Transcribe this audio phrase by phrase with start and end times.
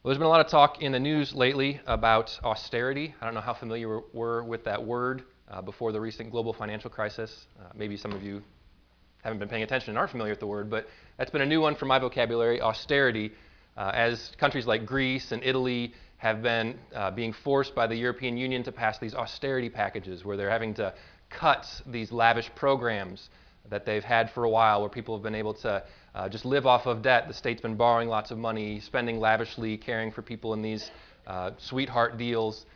[0.00, 3.16] Well, there's been a lot of talk in the news lately about austerity.
[3.20, 6.52] I don't know how familiar you were with that word uh, before the recent global
[6.52, 7.48] financial crisis.
[7.58, 8.40] Uh, maybe some of you
[9.24, 11.60] haven't been paying attention and aren't familiar with the word, but that's been a new
[11.60, 13.32] one for my vocabulary austerity.
[13.76, 18.36] Uh, as countries like Greece and Italy have been uh, being forced by the European
[18.36, 20.94] Union to pass these austerity packages where they're having to
[21.28, 23.30] cut these lavish programs
[23.68, 25.82] that they've had for a while where people have been able to
[26.18, 27.28] uh, just live off of debt.
[27.28, 30.90] The state's been borrowing lots of money, spending lavishly, caring for people in these
[31.28, 32.66] uh, sweetheart deals.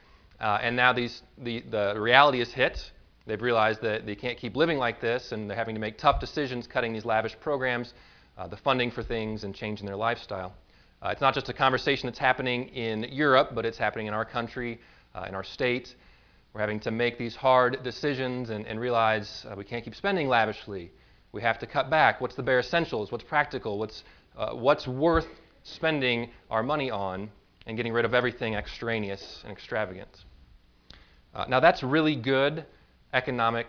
[0.40, 2.78] Uh, and now these, the, the reality is hit.
[3.26, 6.20] They've realized that they can't keep living like this, and they're having to make tough
[6.20, 7.94] decisions, cutting these lavish programs,
[8.38, 10.54] uh, the funding for things, and changing their lifestyle.
[11.04, 14.24] Uh, it's not just a conversation that's happening in Europe, but it's happening in our
[14.24, 14.80] country,
[15.16, 15.96] uh, in our state.
[16.54, 20.92] We're having to make these hard decisions and, and realize we can't keep spending lavishly.
[21.32, 22.20] We have to cut back.
[22.20, 23.10] What's the bare essentials?
[23.10, 23.78] What's practical?
[23.78, 24.04] What's,
[24.36, 25.28] uh, what's worth
[25.62, 27.30] spending our money on
[27.66, 30.24] and getting rid of everything extraneous and extravagant?
[31.34, 32.66] Uh, now, that's really good
[33.14, 33.66] economic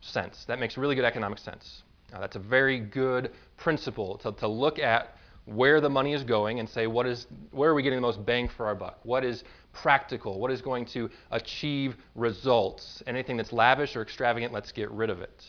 [0.00, 0.44] sense.
[0.46, 1.82] That makes really good economic sense.
[2.10, 6.68] that's a very good principle to, to look at where the money is going and
[6.68, 9.00] say, what is, where are we getting the most bang for our buck?
[9.02, 10.38] What is practical?
[10.38, 13.02] What is going to achieve results?
[13.06, 15.44] Anything that's lavish or extravagant, let's get rid of it.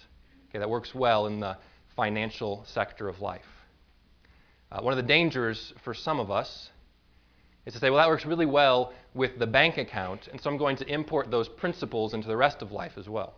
[0.53, 1.57] Okay, that works well in the
[1.95, 3.41] financial sector of life.
[4.71, 6.69] Uh, one of the dangers for some of us
[7.65, 10.57] is to say, well, that works really well with the bank account, and so I'm
[10.57, 13.33] going to import those principles into the rest of life as well.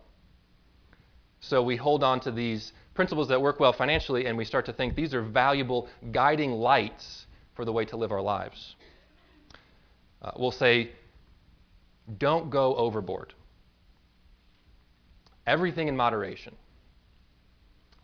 [1.40, 4.74] So we hold on to these principles that work well financially, and we start to
[4.74, 8.76] think these are valuable guiding lights for the way to live our lives.
[10.20, 10.90] Uh, we'll say,
[12.18, 13.32] don't go overboard.
[15.46, 16.54] Everything in moderation.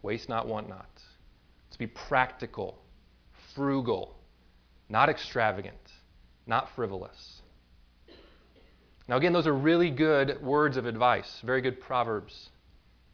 [0.03, 0.91] Waste not, want not.
[1.69, 2.79] Let's be practical,
[3.55, 4.15] frugal,
[4.89, 5.77] not extravagant,
[6.47, 7.41] not frivolous.
[9.09, 12.51] Now, again, those are really good words of advice, very good proverbs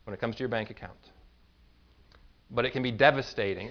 [0.05, 0.97] when it comes to your bank account
[2.51, 3.71] but it can be devastating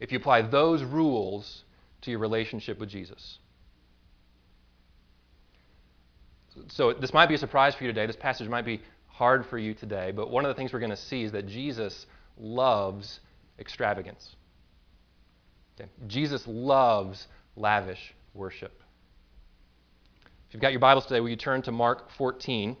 [0.00, 1.64] if you apply those rules
[2.02, 3.38] to your relationship with Jesus.
[6.68, 8.06] So, this might be a surprise for you today.
[8.06, 10.90] This passage might be hard for you today, but one of the things we're going
[10.90, 12.06] to see is that Jesus
[12.36, 13.20] loves
[13.58, 14.36] extravagance.
[15.78, 15.90] Okay?
[16.06, 17.26] Jesus loves
[17.56, 18.82] lavish worship.
[20.48, 22.76] If you've got your Bibles today, will you turn to Mark 14?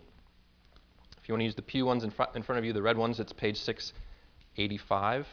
[1.20, 2.82] If you want to use the pew ones in front, in front of you, the
[2.82, 5.26] red ones, it's page 685.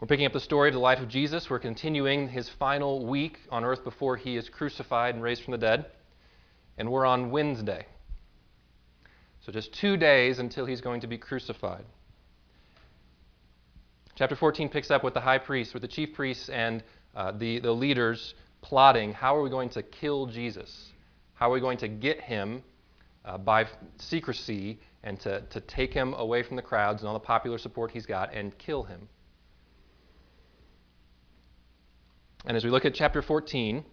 [0.00, 1.48] We're picking up the story of the life of Jesus.
[1.48, 5.58] We're continuing his final week on earth before he is crucified and raised from the
[5.58, 5.86] dead.
[6.76, 7.86] And we're on Wednesday.
[9.44, 11.84] So just two days until he's going to be crucified.
[14.16, 16.82] Chapter 14 picks up with the high priest, with the chief priests and
[17.14, 20.92] uh, the, the leaders plotting how are we going to kill Jesus?
[21.34, 22.62] How are we going to get him
[23.24, 23.66] uh, by
[23.98, 27.90] secrecy and to, to take him away from the crowds and all the popular support
[27.90, 29.08] he's got and kill him.
[32.46, 33.84] And as we look at chapter 14,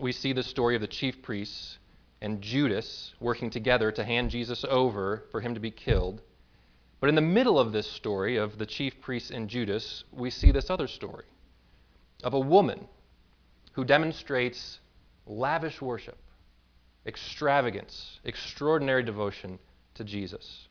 [0.00, 1.78] we see the story of the chief priests
[2.20, 6.20] and Judas working together to hand Jesus over for him to be killed.
[7.00, 10.50] But in the middle of this story of the chief priests and Judas, we see
[10.50, 11.26] this other story
[12.24, 12.88] of a woman
[13.72, 14.80] who demonstrates
[15.26, 16.18] lavish worship,
[17.06, 19.58] extravagance, extraordinary devotion
[19.94, 20.66] to Jesus.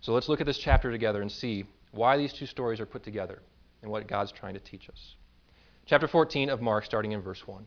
[0.00, 3.02] So let's look at this chapter together and see why these two stories are put
[3.02, 3.40] together
[3.82, 5.16] and what God's trying to teach us.
[5.86, 7.66] Chapter 14 of Mark, starting in verse 1.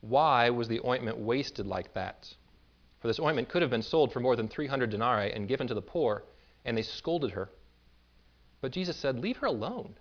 [0.00, 2.34] Why was the ointment wasted like that?
[3.00, 5.74] For this ointment could have been sold for more than 300 denarii and given to
[5.74, 6.24] the poor,
[6.64, 7.50] and they scolded her.
[8.60, 9.96] But Jesus said, Leave her alone.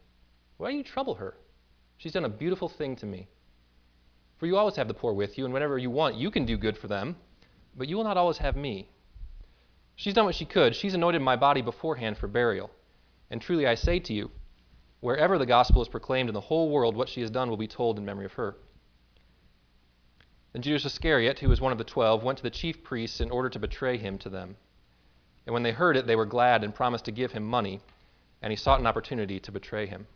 [0.58, 1.38] Why do you trouble her?
[1.98, 3.28] She's done a beautiful thing to me.
[4.38, 6.58] For you always have the poor with you, and whenever you want, you can do
[6.58, 7.16] good for them,
[7.76, 8.90] but you will not always have me.
[9.96, 10.76] She's done what she could.
[10.76, 12.70] She's anointed my body beforehand for burial.
[13.30, 14.32] And truly I say to you,
[15.00, 17.68] wherever the gospel is proclaimed in the whole world, what she has done will be
[17.68, 18.58] told in memory of her.
[20.56, 23.30] Then Judas Iscariot, who was one of the twelve, went to the chief priests in
[23.30, 24.56] order to betray him to them.
[25.46, 27.82] And when they heard it, they were glad and promised to give him money,
[28.42, 30.08] and he sought an opportunity to betray him.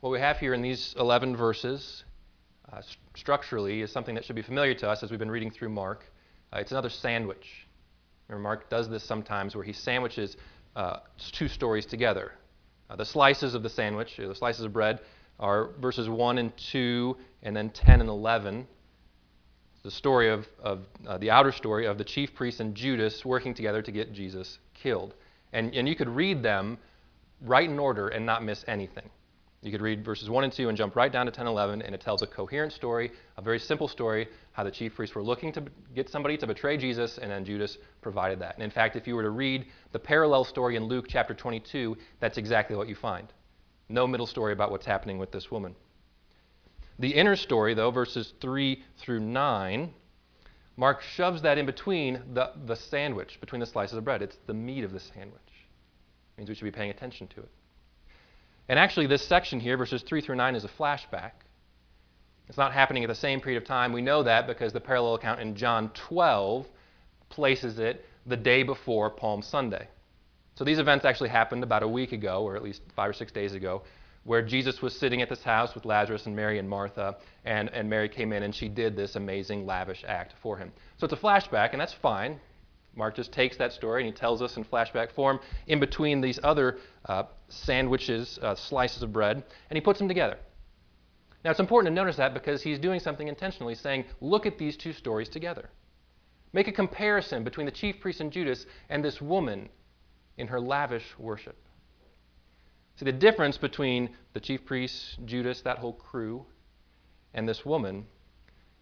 [0.00, 2.04] what we have here in these 11 verses,
[2.70, 5.50] uh, st- structurally, is something that should be familiar to us as we've been reading
[5.50, 6.04] through Mark.
[6.52, 7.66] Uh, it's another sandwich.
[8.28, 10.36] Remember, Mark does this sometimes where he sandwiches
[10.76, 10.98] uh,
[11.32, 12.32] two stories together.
[12.90, 15.00] Uh, the slices of the sandwich, the slices of bread,
[15.38, 18.66] are verses 1 and 2, and then 10 and 11.
[19.82, 23.52] The story of, of uh, the outer story of the chief priests and Judas working
[23.52, 25.14] together to get Jesus killed.
[25.52, 26.78] And, and you could read them
[27.42, 29.10] right in order and not miss anything.
[29.64, 31.82] You could read verses 1 and 2 and jump right down to 10 and 11,
[31.82, 35.22] and it tells a coherent story, a very simple story, how the chief priests were
[35.22, 35.64] looking to
[35.94, 38.54] get somebody to betray Jesus, and then Judas provided that.
[38.56, 41.96] And in fact, if you were to read the parallel story in Luke chapter 22,
[42.20, 43.32] that's exactly what you find.
[43.88, 45.74] No middle story about what's happening with this woman.
[46.98, 49.92] The inner story, though, verses 3 through 9,
[50.76, 54.22] Mark shoves that in between the, the sandwich, between the slices of bread.
[54.22, 55.40] It's the meat of the sandwich.
[55.46, 57.50] It means we should be paying attention to it.
[58.68, 61.32] And actually, this section here, verses 3 through 9, is a flashback.
[62.48, 63.92] It's not happening at the same period of time.
[63.92, 66.66] We know that because the parallel account in John 12
[67.28, 69.88] places it the day before Palm Sunday.
[70.54, 73.32] So these events actually happened about a week ago, or at least five or six
[73.32, 73.82] days ago,
[74.22, 77.90] where Jesus was sitting at this house with Lazarus and Mary and Martha, and, and
[77.90, 80.72] Mary came in and she did this amazing, lavish act for him.
[80.96, 82.40] So it's a flashback, and that's fine.
[82.96, 86.38] Mark just takes that story and he tells us in flashback form in between these
[86.44, 90.38] other uh, sandwiches, uh, slices of bread, and he puts them together.
[91.44, 94.76] Now, it's important to notice that because he's doing something intentionally, saying, look at these
[94.76, 95.68] two stories together.
[96.54, 99.68] Make a comparison between the chief priest and Judas and this woman
[100.36, 101.56] in her lavish worship.
[102.96, 106.46] See, the difference between the chief priests, Judas, that whole crew,
[107.32, 108.06] and this woman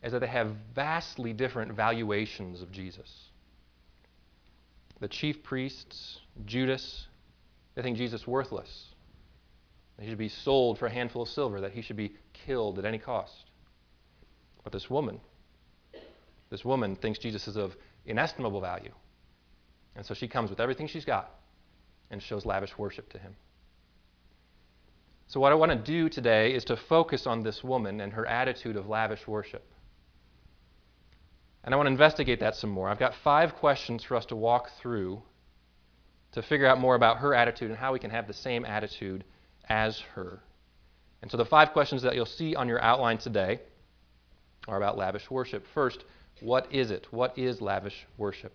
[0.03, 3.31] is that they have vastly different valuations of Jesus
[5.03, 7.09] the chief priests, Judas,
[7.75, 8.87] they think Jesus worthless.
[10.01, 12.85] He should be sold for a handful of silver, that he should be killed at
[12.85, 13.51] any cost.
[14.63, 15.21] But this woman,
[16.51, 17.75] this woman thinks Jesus is of
[18.07, 18.93] inestimable value.
[19.97, 21.35] And so she comes with everything she's got
[22.12, 23.35] and shows lavish worship to him.
[25.26, 28.26] So, what I want to do today is to focus on this woman and her
[28.26, 29.64] attitude of lavish worship.
[31.64, 32.88] And I want to investigate that some more.
[32.88, 35.23] I've got five questions for us to walk through
[36.32, 39.25] to figure out more about her attitude and how we can have the same attitude
[39.69, 40.41] as her.
[41.23, 43.61] And so the five questions that you'll see on your outline today
[44.67, 45.65] are about lavish worship.
[45.73, 46.05] First,
[46.41, 47.06] what is it?
[47.11, 48.53] What is lavish worship?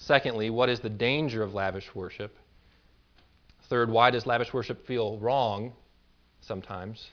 [0.00, 2.38] Secondly, what is the danger of lavish worship?
[3.68, 5.74] Third, why does lavish worship feel wrong
[6.40, 7.10] sometimes?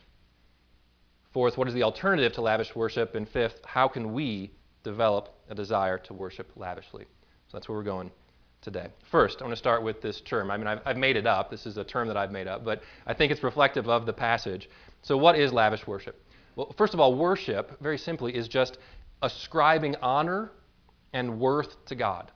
[1.33, 3.13] Fourth, what is the alternative to lavish worship?
[3.13, 4.51] And fifth, how can we
[4.83, 7.03] develop a desire to worship lavishly?
[7.49, 8.09] So that's where we're going
[8.61, 8.87] today.
[9.11, 10.49] First, I want to start with this term.
[10.49, 11.51] I mean, I've, I've, made it up.
[11.51, 14.13] This is a term that I've made up, but I think it's reflective of the
[14.13, 14.69] passage.
[15.01, 16.23] So, what is lavish worship?
[16.55, 18.77] Well, first of all, worship, very simply, is just
[19.21, 20.51] ascribing honor
[21.11, 22.31] and worth to God.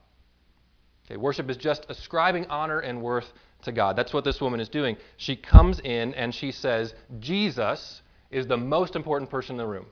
[1.12, 3.98] Okay, worship is just ascribing honor and worth to God.
[3.98, 4.96] That's what this woman is doing.
[5.18, 9.88] She comes in and she says, Jesus is the most important person in the room.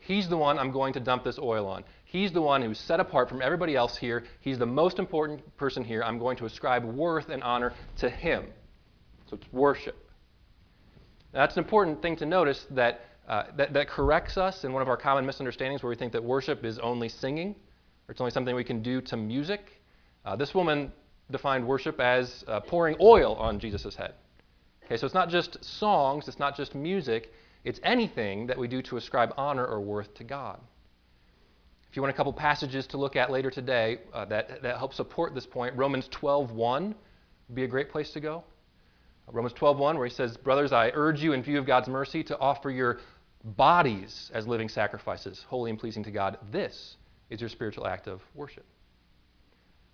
[0.00, 1.84] He's the one I'm going to dump this oil on.
[2.04, 4.24] He's the one who's set apart from everybody else here.
[4.40, 6.02] He's the most important person here.
[6.02, 8.46] I'm going to ascribe worth and honor to him.
[9.28, 10.10] So it's worship.
[11.32, 14.82] Now, that's an important thing to notice that, uh, that, that corrects us in one
[14.82, 17.54] of our common misunderstandings where we think that worship is only singing
[18.08, 19.79] or it's only something we can do to music.
[20.24, 20.92] Uh, this woman
[21.30, 24.14] defined worship as uh, pouring oil on Jesus' head.
[24.84, 27.32] Okay, so it's not just songs, it's not just music,
[27.64, 30.60] it's anything that we do to ascribe honor or worth to God.
[31.90, 34.94] If you want a couple passages to look at later today uh, that, that help
[34.94, 36.94] support this point, Romans 12.1
[37.48, 38.44] would be a great place to go.
[39.32, 42.38] Romans 12.1 where he says, Brothers, I urge you in view of God's mercy to
[42.38, 42.98] offer your
[43.44, 46.38] bodies as living sacrifices, holy and pleasing to God.
[46.50, 46.96] This
[47.28, 48.66] is your spiritual act of worship.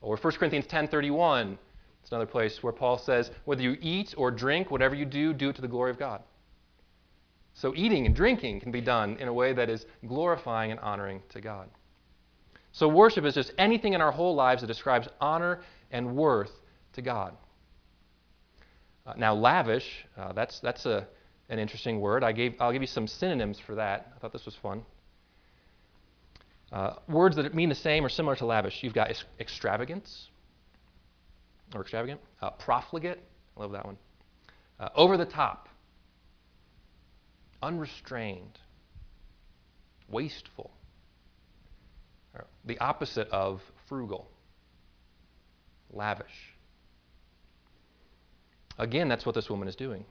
[0.01, 1.57] Or 1 Corinthians 10.31,
[2.03, 5.49] it's another place where Paul says, Whether you eat or drink, whatever you do, do
[5.49, 6.23] it to the glory of God.
[7.55, 11.23] So eating and drinking can be done in a way that is glorifying and honoring
[11.31, 11.69] to God.
[12.73, 16.51] So worship is just anything in our whole lives that describes honor and worth
[16.93, 17.35] to God.
[19.07, 21.09] Uh, now, lavish, uh, that's, that's a,
[21.49, 22.23] an interesting word.
[22.23, 24.13] I gave, I'll give you some synonyms for that.
[24.15, 24.83] I thought this was fun.
[26.73, 28.83] Uh, words that mean the same or similar to lavish.
[28.83, 30.29] You've got extravagance
[31.75, 33.21] or extravagant, uh, profligate.
[33.57, 33.97] I love that one.
[34.79, 35.69] Uh, over the top
[37.63, 38.59] unrestrained,
[40.09, 40.71] wasteful,
[42.65, 44.29] the opposite of frugal,
[45.91, 46.53] lavish.
[48.79, 50.05] Again, that's what this woman is doing.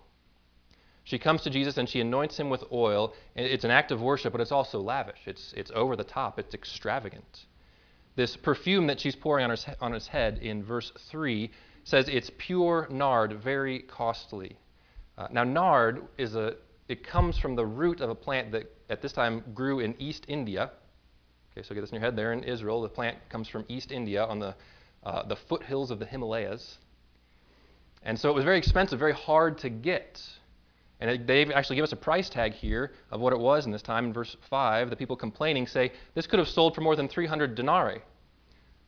[1.06, 3.14] She comes to Jesus and she anoints him with oil.
[3.36, 5.20] It's an act of worship, but it's also lavish.
[5.28, 7.46] It's, it's over the top, it's extravagant.
[8.16, 11.52] This perfume that she's pouring on, her, on his head in verse 3
[11.84, 14.58] says it's pure nard, very costly.
[15.16, 16.56] Uh, now, nard is a,
[16.88, 20.26] it comes from the root of a plant that at this time grew in East
[20.28, 20.72] India.
[21.52, 22.16] Okay, so get this in your head.
[22.16, 24.56] There in Israel, the plant comes from East India on the,
[25.04, 26.80] uh, the foothills of the Himalayas.
[28.02, 30.20] And so it was very expensive, very hard to get.
[31.00, 33.82] And they actually give us a price tag here of what it was in this
[33.82, 34.06] time.
[34.06, 37.56] In verse 5, the people complaining say, This could have sold for more than 300
[37.56, 38.02] denarii.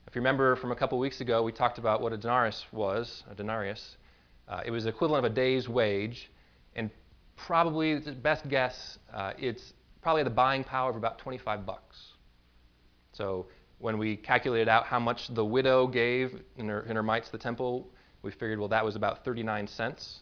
[0.07, 3.23] If you remember from a couple weeks ago, we talked about what a denarius was,
[3.29, 3.97] a denarius.
[4.47, 6.31] Uh, it was the equivalent of a day's wage.
[6.75, 6.89] And
[7.35, 12.13] probably, the best guess, uh, it's probably the buying power of about 25 bucks.
[13.11, 13.47] So
[13.79, 17.33] when we calculated out how much the widow gave in her, in her mites to
[17.33, 17.89] the temple,
[18.21, 20.21] we figured, well, that was about 39 cents.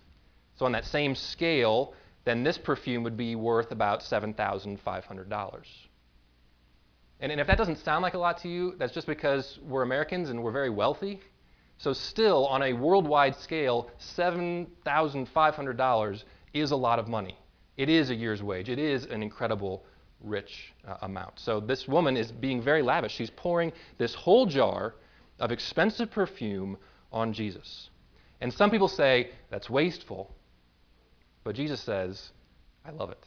[0.56, 1.94] So on that same scale,
[2.24, 5.66] then this perfume would be worth about $7,500.
[7.20, 9.84] And, and if that doesn't sound like a lot to you, that's just because we're
[9.84, 11.22] Americans and we're very wealthy.
[11.78, 17.38] So still, on a worldwide scale, $7,500 is a lot of money.
[17.78, 18.70] It is a year's wage.
[18.70, 19.86] It is an incredible
[20.22, 21.40] rich uh, amount.
[21.40, 23.14] So this woman is being very lavish.
[23.14, 24.96] She's pouring this whole jar
[25.40, 26.78] of expensive perfume
[27.12, 27.90] on Jesus.
[28.42, 30.34] And some people say that's wasteful.
[31.46, 32.32] But Jesus says,
[32.84, 33.24] I love it.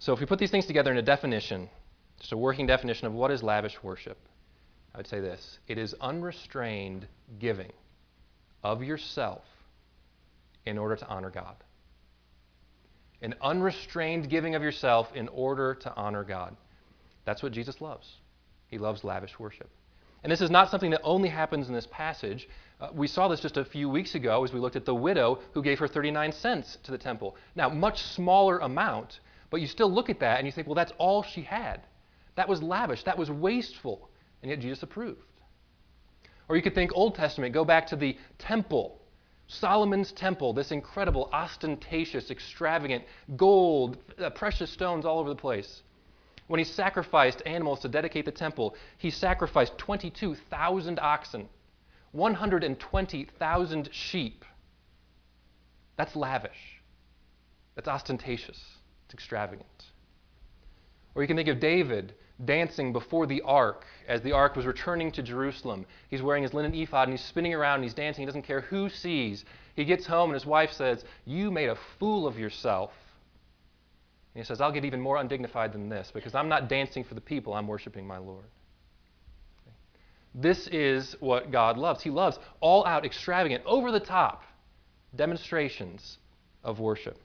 [0.00, 1.70] So if we put these things together in a definition,
[2.20, 4.18] just a working definition of what is lavish worship,
[4.94, 7.06] I would say this it is unrestrained
[7.38, 7.72] giving
[8.62, 9.44] of yourself
[10.66, 11.56] in order to honor God.
[13.22, 16.56] An unrestrained giving of yourself in order to honor God.
[17.24, 18.10] That's what Jesus loves.
[18.66, 19.70] He loves lavish worship.
[20.24, 22.48] And this is not something that only happens in this passage.
[22.80, 25.38] Uh, we saw this just a few weeks ago as we looked at the widow
[25.52, 27.36] who gave her 39 cents to the temple.
[27.54, 30.92] Now, much smaller amount, but you still look at that and you think, well, that's
[30.98, 31.82] all she had.
[32.34, 34.10] That was lavish, that was wasteful,
[34.42, 35.20] and yet Jesus approved.
[36.48, 39.00] Or you could think Old Testament, go back to the temple.
[39.46, 43.04] Solomon's temple, this incredible, ostentatious, extravagant
[43.36, 45.82] gold, uh, precious stones all over the place.
[46.46, 51.48] When he sacrificed animals to dedicate the temple, he sacrificed 22,000 oxen,
[52.14, 54.44] 120,000 sheep.
[55.96, 56.80] That's lavish.
[57.74, 58.60] That's ostentatious.
[59.04, 59.66] It's extravagant.
[61.14, 65.10] Or you can think of David dancing before the ark as the ark was returning
[65.12, 65.86] to Jerusalem.
[66.08, 68.22] He's wearing his linen ephod and he's spinning around and he's dancing.
[68.22, 69.44] He doesn't care who sees.
[69.74, 72.92] He gets home and his wife says, You made a fool of yourself.
[74.34, 77.14] And he says, I'll get even more undignified than this because I'm not dancing for
[77.14, 78.44] the people, I'm worshiping my Lord.
[80.34, 82.02] This is what God loves.
[82.02, 84.42] He loves all out, extravagant, over the top
[85.14, 86.18] demonstrations
[86.64, 87.18] of worship.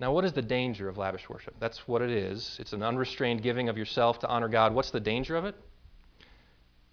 [0.00, 1.54] Now, what is the danger of lavish worship?
[1.60, 2.56] That's what it is.
[2.58, 4.74] It's an unrestrained giving of yourself to honor God.
[4.74, 5.54] What's the danger of it?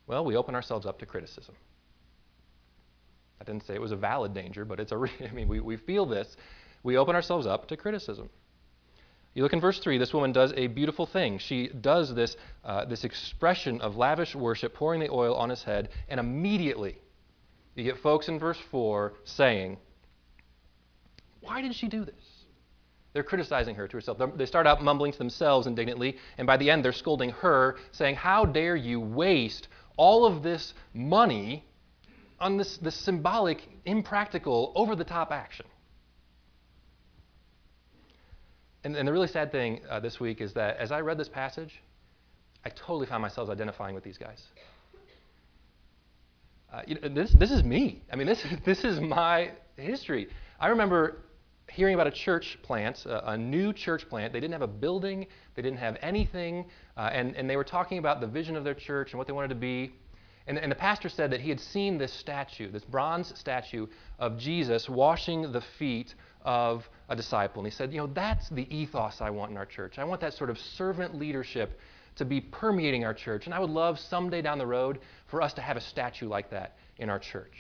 [0.06, 1.56] Well, we open ourselves up to criticism.
[3.40, 4.96] I didn't say it was a valid danger, but it's a.
[5.30, 6.36] I mean, we, we feel this.
[6.84, 8.30] We open ourselves up to criticism.
[9.34, 11.38] You look in verse 3, this woman does a beautiful thing.
[11.38, 12.36] She does this,
[12.66, 16.98] uh, this expression of lavish worship, pouring the oil on his head, and immediately
[17.76, 19.78] you get folks in verse 4 saying,
[21.40, 22.42] Why did she do this?
[23.14, 24.18] They're criticizing her to herself.
[24.36, 28.16] They start out mumbling to themselves indignantly, and by the end, they're scolding her, saying,
[28.16, 31.66] How dare you waste all of this money
[32.40, 35.66] on this, this symbolic, impractical, over the top action.
[38.84, 41.30] And, and, the really sad thing uh, this week is that as I read this
[41.30, 41.82] passage,
[42.66, 44.44] I totally found myself identifying with these guys.
[46.74, 48.02] Uh, you know, this, this is me.
[48.12, 50.30] I mean, this, this is my history.
[50.60, 51.18] I remember
[51.70, 54.34] hearing about a church plant, a, a new church plant.
[54.34, 56.66] They didn't have a building, they didn't have anything,
[56.98, 59.34] uh, and, and they were talking about the vision of their church and what they
[59.34, 59.94] wanted to be.
[60.48, 63.88] And, and the pastor said that he had seen this statue, this bronze statue
[64.20, 67.62] of Jesus washing the feet of a disciple.
[67.62, 70.00] And he said, You know, that's the ethos I want in our church.
[70.00, 71.78] I want that sort of servant leadership
[72.16, 73.46] to be permeating our church.
[73.46, 76.50] And I would love someday down the road for us to have a statue like
[76.52, 77.54] that in our church.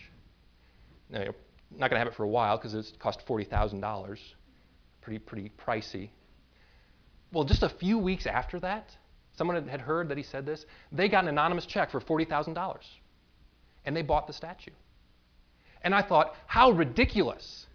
[1.10, 1.36] Now, you're
[1.72, 4.17] not going to have it for a while because it's cost $40,000.
[5.01, 6.10] Pretty, pretty pricey.
[7.34, 8.89] Well, just a few weeks after that,
[9.38, 12.77] someone had heard that he said this, they got an anonymous check for $40,000
[13.86, 14.72] and they bought the statue.
[15.81, 17.65] And I thought, how ridiculous.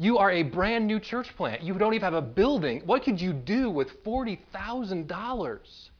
[0.00, 1.60] You are a brand new church plant.
[1.60, 2.80] You don't even have a building.
[2.86, 5.90] What could you do with $40,000?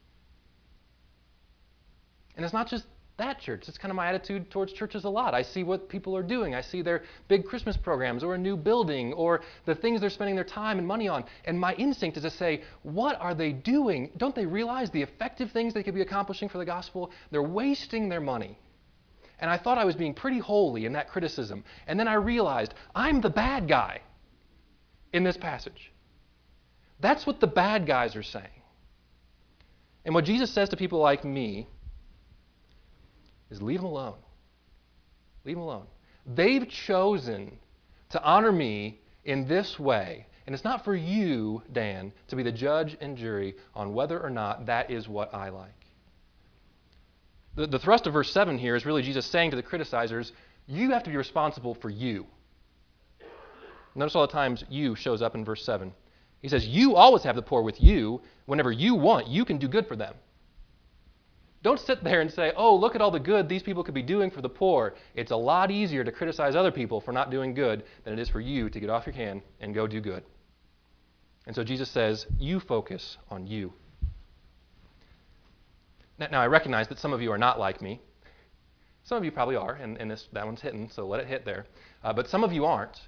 [2.35, 2.85] And it's not just
[3.17, 3.65] that church.
[3.67, 5.35] It's kind of my attitude towards churches a lot.
[5.35, 6.55] I see what people are doing.
[6.55, 10.33] I see their big Christmas programs or a new building or the things they're spending
[10.33, 11.23] their time and money on.
[11.45, 14.09] And my instinct is to say, what are they doing?
[14.17, 17.11] Don't they realize the effective things they could be accomplishing for the gospel?
[17.29, 18.57] They're wasting their money.
[19.41, 21.63] And I thought I was being pretty holy in that criticism.
[21.87, 24.01] And then I realized I'm the bad guy
[25.11, 25.91] in this passage.
[26.99, 28.61] That's what the bad guys are saying.
[30.05, 31.67] And what Jesus says to people like me
[33.49, 34.17] is leave them alone.
[35.43, 35.87] Leave them alone.
[36.25, 37.57] They've chosen
[38.09, 40.27] to honor me in this way.
[40.45, 44.29] And it's not for you, Dan, to be the judge and jury on whether or
[44.29, 45.80] not that is what I like.
[47.55, 50.31] The, the thrust of verse 7 here is really Jesus saying to the criticizers,
[50.67, 52.25] you have to be responsible for you.
[53.93, 55.91] Notice all the times you shows up in verse 7.
[56.41, 58.21] He says, You always have the poor with you.
[58.45, 60.15] Whenever you want, you can do good for them.
[61.63, 64.01] Don't sit there and say, oh, look at all the good these people could be
[64.01, 64.95] doing for the poor.
[65.13, 68.29] It's a lot easier to criticize other people for not doing good than it is
[68.29, 70.23] for you to get off your hand and go do good.
[71.45, 73.73] And so Jesus says, you focus on you.
[76.29, 77.99] Now, I recognize that some of you are not like me.
[79.03, 81.45] Some of you probably are, and, and this, that one's hitting, so let it hit
[81.45, 81.65] there.
[82.03, 83.01] Uh, but some of you aren't.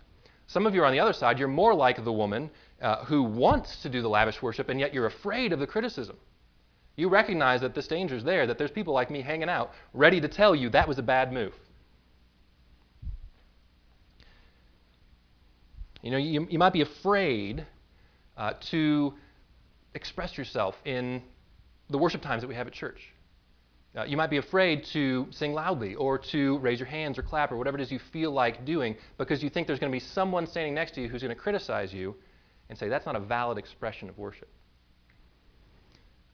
[0.48, 1.38] Some of you are on the other side.
[1.38, 2.50] You're more like the woman
[2.82, 6.18] uh, who wants to do the lavish worship, and yet you're afraid of the criticism.
[6.96, 10.20] You recognize that this danger is there, that there's people like me hanging out, ready
[10.22, 11.54] to tell you that was a bad move.
[16.02, 17.66] You know, you, you might be afraid
[18.38, 19.14] uh, to
[19.94, 21.22] express yourself in
[21.90, 23.14] the worship times that we have at church.
[23.96, 27.52] Uh, you might be afraid to sing loudly or to raise your hands or clap
[27.52, 30.00] or whatever it is you feel like doing because you think there's going to be
[30.00, 32.16] someone standing next to you who's going to criticize you
[32.70, 34.50] and say that's not a valid expression of worship.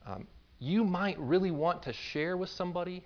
[0.06, 0.26] Um,
[0.58, 3.04] you might really want to share with somebody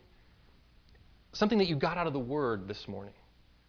[1.33, 3.15] something that you got out of the Word this morning,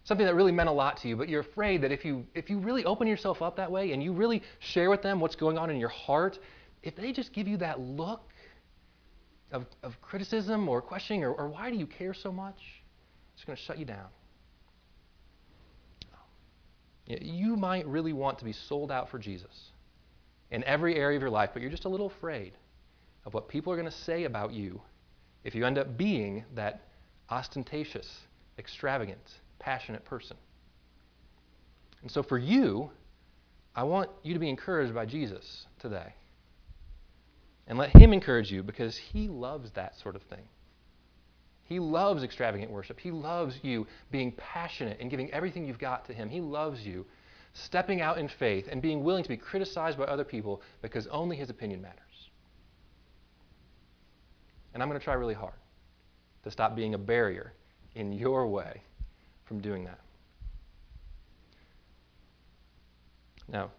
[0.04, 2.48] something that really meant a lot to you, but you're afraid that if you, if
[2.48, 5.58] you really open yourself up that way and you really share with them what's going
[5.58, 6.38] on in your heart,
[6.84, 8.22] if they just give you that look
[9.56, 12.58] of, of criticism or questioning or, or why do you care so much,
[13.34, 14.08] it's going to shut you down.
[17.06, 19.70] You might really want to be sold out for Jesus
[20.50, 22.52] in every area of your life, but you're just a little afraid
[23.24, 24.80] of what people are going to say about you
[25.44, 26.82] if you end up being that
[27.30, 28.08] ostentatious,
[28.58, 30.36] extravagant, passionate person.
[32.02, 32.90] And so for you,
[33.74, 36.12] I want you to be encouraged by Jesus today.
[37.66, 40.48] And let Him encourage you because He loves that sort of thing.
[41.64, 43.00] He loves extravagant worship.
[43.00, 46.28] He loves you being passionate and giving everything you've got to Him.
[46.28, 47.04] He loves you
[47.54, 51.36] stepping out in faith and being willing to be criticized by other people because only
[51.36, 52.00] His opinion matters.
[54.74, 55.54] And I'm going to try really hard
[56.44, 57.52] to stop being a barrier
[57.94, 58.82] in your way
[59.46, 59.98] from doing that.
[63.48, 63.70] Now,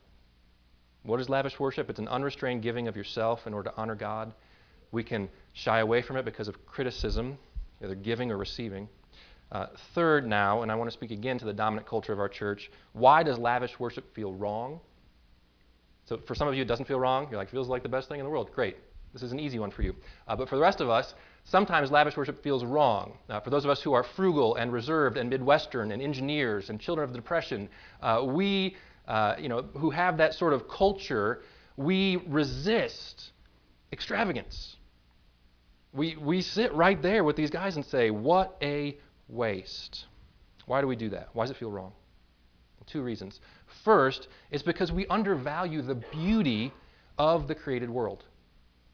[1.04, 1.90] what is lavish worship?
[1.90, 4.34] It's an unrestrained giving of yourself in order to honor God.
[4.92, 7.38] We can shy away from it because of criticism,
[7.84, 8.90] either giving or receiving.
[9.52, 12.28] Uh, third, now, and I want to speak again to the dominant culture of our
[12.28, 14.80] church, why does lavish worship feel wrong?
[16.06, 17.28] So, for some of you, it doesn't feel wrong.
[17.30, 18.52] You're like, feels like the best thing in the world.
[18.54, 18.78] Great.
[19.14, 19.96] This is an easy one for you.
[20.28, 21.14] Uh, but for the rest of us,
[21.46, 23.18] sometimes lavish worship feels wrong.
[23.30, 26.80] Uh, for those of us who are frugal and reserved and Midwestern and engineers and
[26.80, 27.70] children of the Depression,
[28.02, 28.76] uh, we,
[29.08, 31.42] uh, you know, who have that sort of culture,
[31.76, 33.32] we resist
[33.92, 34.76] extravagance.
[35.94, 38.98] We, we sit right there with these guys and say, what a
[39.30, 40.06] waste.
[40.66, 41.30] Why do we do that?
[41.34, 41.94] Why does it feel wrong?
[42.86, 43.42] Two reasons.
[43.84, 46.72] First, it's because we undervalue the beauty
[47.18, 48.24] of the created world.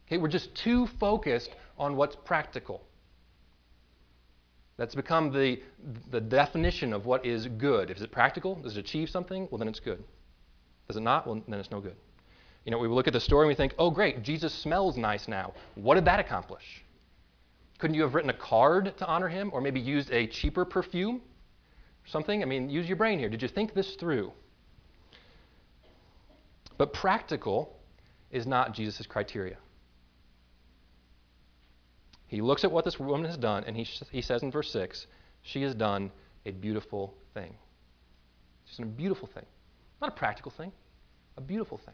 [0.08, 2.82] Okay, we're just too focused on what's practical.
[4.84, 5.62] That's become the,
[6.12, 7.90] the definition of what is good.
[7.90, 9.48] If it's practical, does it achieve something?
[9.50, 10.04] Well, then it's good.
[10.90, 11.26] Does it not?
[11.26, 11.96] Well, then it's no good.
[12.66, 15.30] You know, we look at the story and we think, oh, great, Jesus smells nice
[15.30, 15.54] now.
[15.76, 16.84] What did that accomplish?
[17.78, 21.22] Couldn't you have written a card to honor him or maybe used a cheaper perfume?
[22.04, 22.42] Something?
[22.42, 23.30] I mean, use your brain here.
[23.30, 24.34] Did you think this through?
[26.78, 27.80] But practical
[28.32, 29.56] is not Jesus' criteria.
[32.34, 35.06] He looks at what this woman has done, and he, he says in verse 6,
[35.44, 36.10] She has done
[36.48, 37.54] a beautiful thing.
[38.66, 39.46] She's done a beautiful thing.
[40.02, 40.72] Not a practical thing,
[41.38, 41.94] a beautiful thing.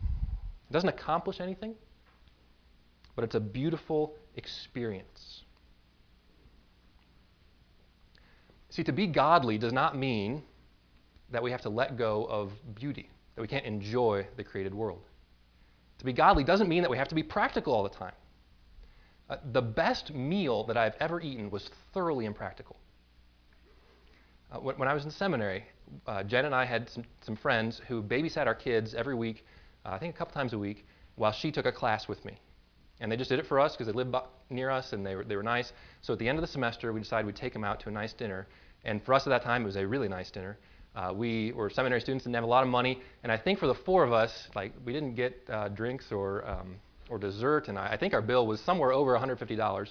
[0.00, 1.74] It doesn't accomplish anything,
[3.16, 5.42] but it's a beautiful experience.
[8.70, 10.44] See, to be godly does not mean
[11.32, 15.07] that we have to let go of beauty, that we can't enjoy the created world.
[15.98, 18.14] To be godly doesn't mean that we have to be practical all the time.
[19.28, 22.76] Uh, the best meal that I've ever eaten was thoroughly impractical.
[24.50, 25.64] Uh, when, when, I was in seminary,
[26.06, 29.44] uh, Jen and I had some, some, friends who babysat our kids every week,
[29.84, 32.38] uh, I think a couple times a week, while she took a class with me.
[33.00, 34.14] And they just did it for us because they lived
[34.48, 35.72] near us and they were, they were nice.
[36.00, 37.92] So at the end of the semester, we decided we'd take them out to a
[37.92, 38.46] nice dinner.
[38.84, 40.58] And for us at that time, it was a really nice dinner.
[40.96, 43.00] Uh, we were seminary students and have a lot of money.
[43.22, 46.48] And I think for the four of us, like we didn't get uh, drinks or
[46.48, 46.76] um,
[47.10, 49.88] or dessert, and I, think our bill was somewhere over $150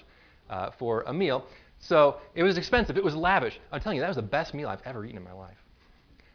[0.50, 1.46] uh, for a meal.
[1.80, 2.98] So it was expensive.
[2.98, 3.60] It was lavish.
[3.72, 5.58] I'm telling you, that was the best meal I've ever eaten in my life.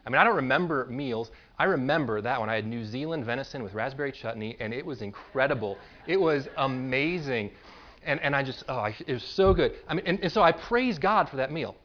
[0.04, 1.30] I mean, I don't remember meals.
[1.58, 2.50] I remember that one.
[2.50, 5.78] I had New Zealand venison with raspberry chutney, and it was incredible.
[6.06, 7.50] It was amazing.
[8.04, 9.74] And, and I just, oh, it was so good.
[9.86, 11.76] I mean, and, and so I praise God for that meal.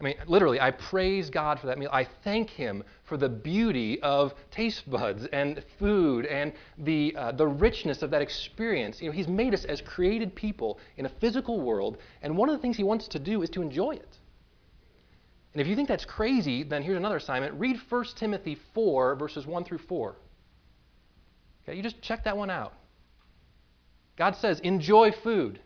[0.00, 1.90] I mean, literally, I praise God for that meal.
[1.92, 7.46] I thank Him for the beauty of taste buds and food and the, uh, the
[7.46, 9.02] richness of that experience.
[9.02, 12.56] You know, He's made us as created people in a physical world, and one of
[12.56, 14.18] the things He wants to do is to enjoy it.
[15.52, 17.54] And if you think that's crazy, then here's another assignment.
[17.54, 20.14] Read 1 Timothy 4, verses 1 through 4.
[21.64, 22.74] Okay, you just check that one out.
[24.16, 25.58] God says, enjoy food.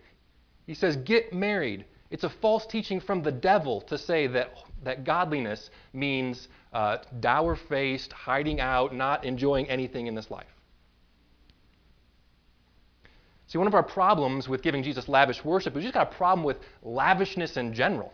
[0.66, 1.84] He says, get married.
[2.12, 4.52] It's a false teaching from the devil to say that,
[4.84, 10.44] that godliness means uh, dour faced, hiding out, not enjoying anything in this life.
[13.46, 16.16] See, one of our problems with giving Jesus lavish worship is we've just got a
[16.16, 18.12] problem with lavishness in general.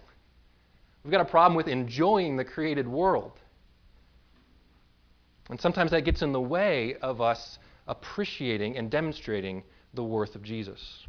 [1.02, 3.32] We've got a problem with enjoying the created world.
[5.50, 7.58] And sometimes that gets in the way of us
[7.88, 11.04] appreciating and demonstrating the worth of Jesus.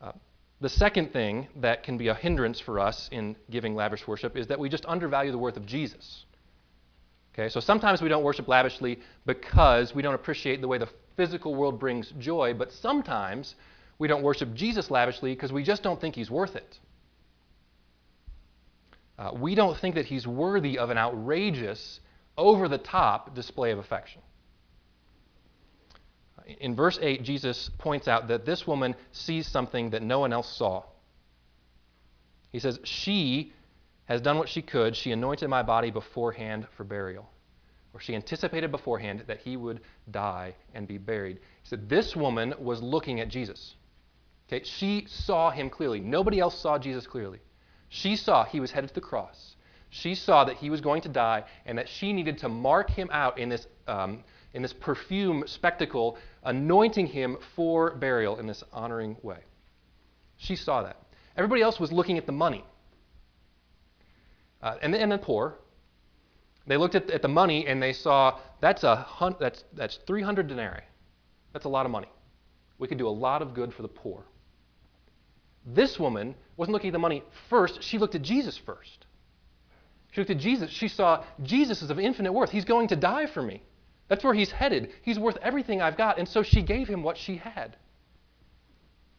[0.00, 0.12] Uh,
[0.60, 4.48] the second thing that can be a hindrance for us in giving lavish worship is
[4.48, 6.24] that we just undervalue the worth of Jesus.
[7.32, 11.54] Okay, so sometimes we don't worship lavishly because we don't appreciate the way the physical
[11.54, 13.54] world brings joy, but sometimes
[13.98, 16.78] we don't worship Jesus lavishly because we just don't think he's worth it.
[19.16, 22.00] Uh, we don't think that he's worthy of an outrageous,
[22.36, 24.22] over the top display of affection
[26.48, 30.50] in verse 8, Jesus points out that this woman sees something that no one else
[30.56, 30.84] saw.
[32.50, 33.52] He says, She
[34.06, 34.96] has done what she could.
[34.96, 37.28] She anointed my body beforehand for burial.
[37.92, 39.80] Or she anticipated beforehand that he would
[40.10, 41.36] die and be buried.
[41.36, 43.74] He said, This woman was looking at Jesus.
[44.48, 46.00] Okay, she saw him clearly.
[46.00, 47.40] Nobody else saw Jesus clearly.
[47.90, 49.56] She saw he was headed to the cross.
[49.90, 53.08] She saw that he was going to die and that she needed to mark him
[53.10, 56.16] out in this um, in this perfume spectacle,
[56.48, 59.38] anointing him for burial in this honoring way.
[60.38, 60.96] She saw that.
[61.36, 62.64] Everybody else was looking at the money.
[64.62, 65.56] Uh, and, the, and the poor.
[66.66, 70.48] They looked at, at the money and they saw that's, a hun- that's, that's 300
[70.48, 70.82] denarii.
[71.52, 72.08] That's a lot of money.
[72.78, 74.24] We could do a lot of good for the poor.
[75.66, 79.04] This woman wasn't looking at the money first, she looked at Jesus first.
[80.12, 80.70] She looked at Jesus.
[80.70, 82.50] She saw Jesus is of infinite worth.
[82.50, 83.62] He's going to die for me.
[84.08, 84.90] That's where he's headed.
[85.02, 86.18] He's worth everything I've got.
[86.18, 87.76] And so she gave him what she had.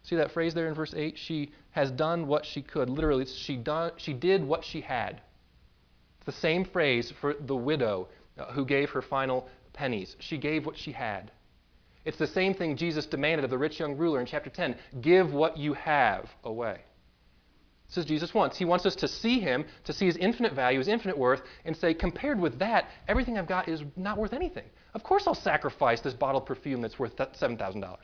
[0.04, 1.18] See that phrase there in verse 8?
[1.18, 2.90] She has done what she could.
[2.90, 5.22] Literally, she, done, she did what she had.
[6.18, 10.16] It's the same phrase for the widow uh, who gave her final pennies.
[10.20, 11.32] She gave what she had.
[12.06, 15.34] It's the same thing Jesus demanded of the rich young ruler in chapter 10 give
[15.34, 16.82] what you have away.
[17.90, 18.56] This is Jesus wants.
[18.56, 21.76] He wants us to see him, to see his infinite value, his infinite worth, and
[21.76, 24.66] say, compared with that, everything I've got is not worth anything.
[24.94, 27.98] Of course I'll sacrifice this bottle of perfume that's worth $7,000.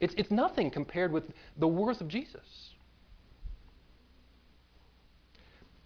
[0.00, 1.24] It's, it's nothing compared with
[1.58, 2.70] the worth of Jesus.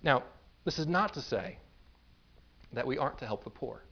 [0.05, 0.23] Now,
[0.65, 1.59] this is not to say
[2.73, 3.83] that we aren't to help the poor.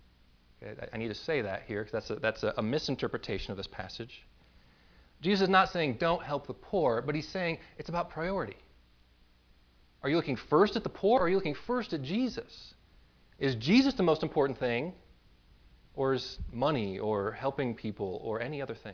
[0.63, 0.81] Okay?
[0.93, 3.67] I need to say that here because that's, a, that's a, a misinterpretation of this
[3.67, 4.23] passage.
[5.21, 8.57] Jesus is not saying don't help the poor, but he's saying it's about priority.
[10.05, 12.75] Are you looking first at the poor or are you looking first at Jesus?
[13.39, 14.93] Is Jesus the most important thing
[15.95, 18.93] or is money or helping people or any other thing?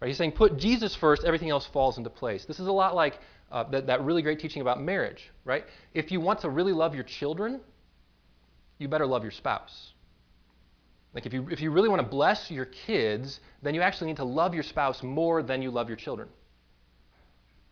[0.00, 0.08] Right?
[0.08, 2.46] He's saying put Jesus first, everything else falls into place.
[2.46, 3.18] This is a lot like
[3.52, 5.66] uh, that, that really great teaching about marriage, right?
[5.92, 7.60] If you want to really love your children,
[8.78, 9.92] you better love your spouse.
[11.12, 14.16] Like if you, if you really want to bless your kids, then you actually need
[14.16, 16.30] to love your spouse more than you love your children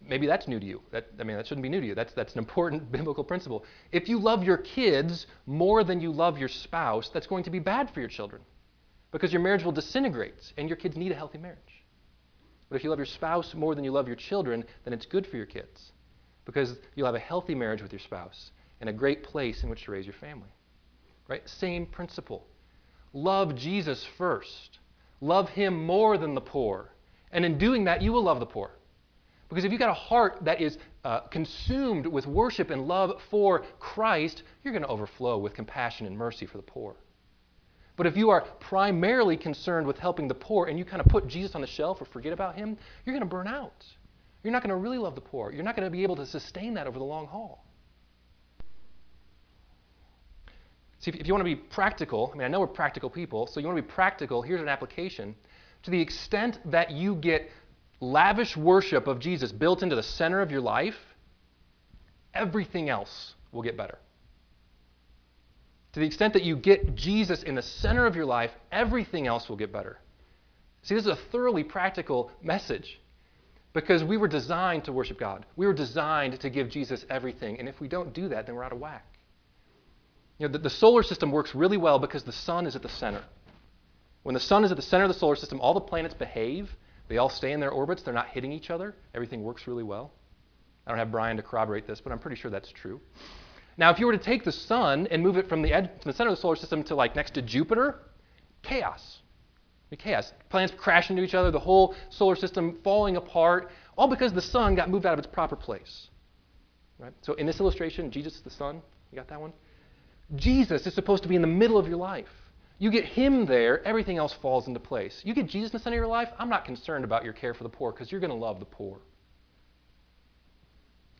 [0.00, 0.80] maybe that's new to you.
[0.90, 1.94] That, I mean, that shouldn't be new to you.
[1.94, 3.64] That's, that's an important biblical principle.
[3.92, 7.58] If you love your kids more than you love your spouse, that's going to be
[7.58, 8.42] bad for your children
[9.12, 11.84] because your marriage will disintegrate and your kids need a healthy marriage.
[12.68, 15.26] But if you love your spouse more than you love your children, then it's good
[15.26, 15.92] for your kids
[16.44, 19.84] because you'll have a healthy marriage with your spouse and a great place in which
[19.84, 20.48] to raise your family.
[21.28, 21.46] Right?
[21.48, 22.46] Same principle.
[23.12, 24.78] Love Jesus first.
[25.20, 26.90] Love him more than the poor
[27.32, 28.70] And in doing that, you will love the poor.
[29.48, 33.64] Because if you've got a heart that is uh, consumed with worship and love for
[33.78, 36.96] Christ, you're going to overflow with compassion and mercy for the poor.
[37.96, 41.26] But if you are primarily concerned with helping the poor and you kind of put
[41.26, 43.84] Jesus on the shelf or forget about him, you're going to burn out.
[44.44, 45.50] You're not going to really love the poor.
[45.50, 47.64] You're not going to be able to sustain that over the long haul.
[51.00, 53.60] See, if you want to be practical, I mean, I know we're practical people, so
[53.60, 55.34] you want to be practical, here's an application.
[55.84, 57.50] To the extent that you get
[58.00, 60.96] lavish worship of Jesus built into the center of your life,
[62.34, 63.98] everything else will get better.
[65.92, 69.48] To the extent that you get Jesus in the center of your life, everything else
[69.48, 69.98] will get better.
[70.82, 73.00] See, this is a thoroughly practical message
[73.72, 75.44] because we were designed to worship God.
[75.56, 77.58] We were designed to give Jesus everything.
[77.58, 79.04] And if we don't do that, then we're out of whack.
[80.38, 82.88] You know, the, the solar system works really well because the sun is at the
[82.88, 83.24] center.
[84.22, 86.70] When the sun is at the center of the solar system, all the planets behave
[87.08, 88.94] they all stay in their orbits, they're not hitting each other.
[89.14, 90.12] Everything works really well.
[90.86, 93.00] I don't have Brian to corroborate this, but I'm pretty sure that's true.
[93.76, 96.10] Now, if you were to take the sun and move it from the, edge, from
[96.10, 98.00] the center of the solar system to like next to Jupiter,
[98.62, 99.18] chaos.
[99.98, 100.32] chaos.
[100.50, 104.74] Planets crashing into each other, the whole solar system falling apart, all because the sun
[104.74, 106.08] got moved out of its proper place.
[106.98, 107.12] Right?
[107.22, 108.82] So in this illustration, Jesus is the sun.
[109.12, 109.52] You got that one?
[110.34, 112.26] Jesus is supposed to be in the middle of your life.
[112.78, 115.20] You get him there, everything else falls into place.
[115.24, 117.52] You get Jesus in the center of your life, I'm not concerned about your care
[117.52, 118.98] for the poor because you're going to love the poor.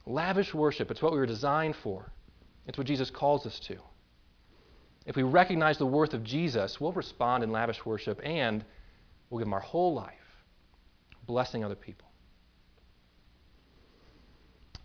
[0.07, 2.13] Lavish worship, it's what we were designed for.
[2.67, 3.77] It's what Jesus calls us to.
[5.05, 8.65] If we recognize the worth of Jesus, we'll respond in lavish worship and
[9.29, 10.15] we'll give him our whole life,
[11.27, 12.09] blessing other people.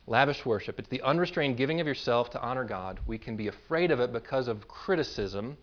[0.08, 3.00] Lavish worship, it's the unrestrained giving of yourself to honor God.
[3.06, 5.58] We can be afraid of it because of criticism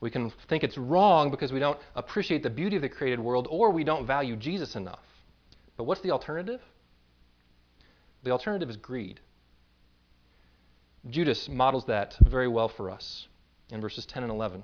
[0.00, 3.46] we can think it's wrong because we don't appreciate the beauty of the created world
[3.50, 5.00] or we don't value Jesus enough.
[5.76, 6.60] But what's the alternative?
[8.22, 9.20] The alternative is greed.
[11.08, 13.28] Judas models that very well for us
[13.70, 14.62] in verses 10 and 11.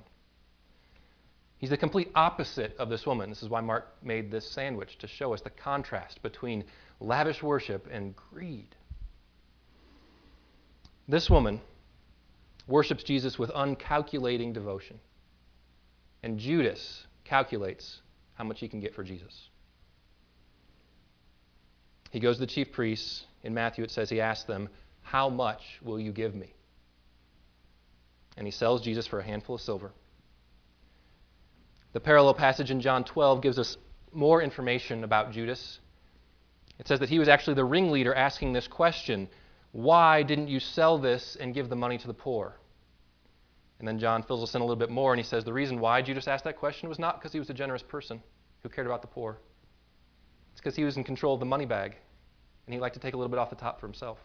[1.57, 3.29] He's the complete opposite of this woman.
[3.29, 6.65] This is why Mark made this sandwich to show us the contrast between
[6.99, 8.75] lavish worship and greed.
[11.07, 11.61] This woman
[12.67, 14.99] worships Jesus with uncalculating devotion.
[16.23, 18.01] And Judas calculates
[18.35, 19.49] how much he can get for Jesus.
[22.11, 23.25] He goes to the chief priests.
[23.43, 24.69] In Matthew, it says he asks them,
[25.01, 26.53] How much will you give me?
[28.37, 29.91] And he sells Jesus for a handful of silver.
[31.91, 33.77] The parallel passage in John 12 gives us
[34.13, 35.79] more information about Judas.
[36.79, 39.27] It says that he was actually the ringleader asking this question
[39.71, 42.55] Why didn't you sell this and give the money to the poor?
[43.83, 45.77] And then John fills us in a little bit more, and he says the reason
[45.77, 48.23] why Judas asked that question was not because he was a generous person
[48.61, 49.39] who cared about the poor.
[50.53, 51.97] It's because he was in control of the money bag,
[52.65, 54.19] and he liked to take a little bit off the top for himself.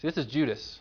[0.00, 0.78] See, this is Judas.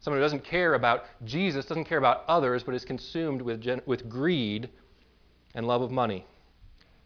[0.00, 3.82] Someone who doesn't care about Jesus, doesn't care about others, but is consumed with, gen-
[3.86, 4.70] with greed
[5.54, 6.26] and love of money.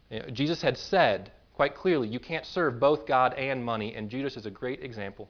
[0.09, 4.09] You know, Jesus had said quite clearly, you can't serve both God and money, and
[4.09, 5.29] Judas is a great example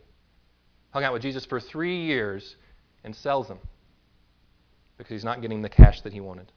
[0.94, 2.54] hung out with Jesus for three years
[3.02, 3.58] and sells him
[4.96, 6.52] because he's not getting the cash that he wanted.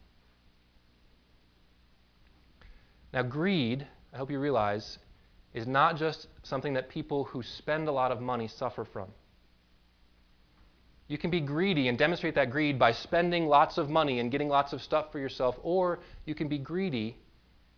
[3.12, 5.00] Now, greed, I hope you realize,
[5.56, 9.08] is not just something that people who spend a lot of money suffer from.
[11.08, 14.50] You can be greedy and demonstrate that greed by spending lots of money and getting
[14.50, 17.18] lots of stuff for yourself, or you can be greedy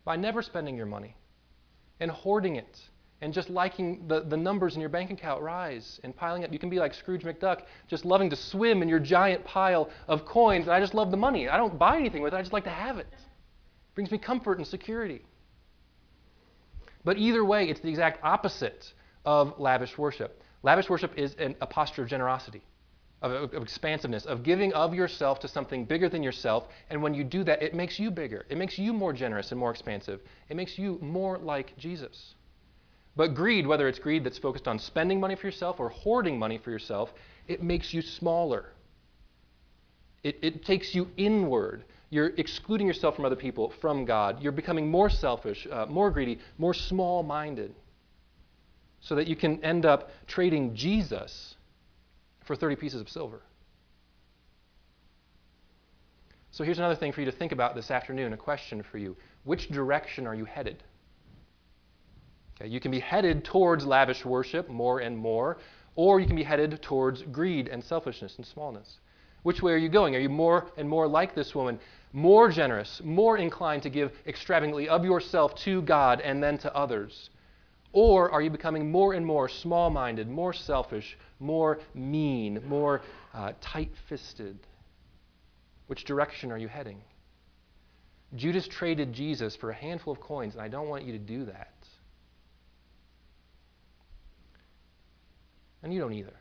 [0.04, 1.16] by never spending your money
[2.02, 2.82] and hoarding it
[3.22, 6.54] and just liking the, the numbers in your bank account rise and piling up.
[6.54, 10.26] You can be like Scrooge McDuck, just loving to swim in your giant pile of
[10.26, 10.66] coins.
[10.68, 11.50] And I just love the money.
[11.50, 13.08] I don't buy anything with it, I just like to have it.
[13.12, 15.22] it brings me comfort and security.
[17.04, 18.94] But either way, it's the exact opposite
[19.26, 20.42] of lavish worship.
[20.64, 22.62] Lavish worship is an, a posture of generosity,
[23.22, 26.68] of, of, expansiveness, of giving of yourself to something bigger than yourself.
[26.90, 28.46] And when you do that, it makes you bigger.
[28.50, 30.20] It makes you more generous and more expansive.
[30.50, 32.36] It makes you more like Jesus.
[33.16, 36.58] But greed, whether it's greed that's focused on spending money for yourself or hoarding money
[36.58, 37.12] for yourself,
[37.48, 38.66] it makes you smaller.
[40.24, 41.84] It, it takes you inward.
[42.10, 44.42] You're excluding yourself from other people, from God.
[44.42, 47.74] You're becoming more selfish, uh, more greedy, more small minded,
[49.02, 51.56] so that you can end up trading Jesus
[52.46, 53.42] for 30 pieces of silver.
[56.52, 59.16] So here's another thing for you to think about this afternoon a question for you.
[59.44, 60.84] Which direction are you headed?
[62.64, 65.58] You can be headed towards lavish worship more and more,
[65.96, 69.00] or you can be headed towards greed and selfishness and smallness.
[69.44, 70.16] Which way are you going?
[70.16, 71.80] Are you more and more like this woman,
[72.12, 77.30] more generous, more inclined to give extravagantly of yourself to God and then to others?
[77.94, 83.02] Or are you becoming more and more small minded, more selfish, more mean, more
[83.34, 84.60] uh, tight fisted?
[85.88, 87.02] Which direction are you heading?
[88.36, 91.46] Judas traded Jesus for a handful of coins, and I don't want you to do
[91.46, 91.74] that.
[95.84, 96.34] And you don't either.